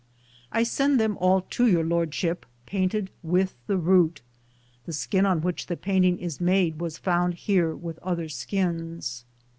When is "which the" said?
5.41-5.77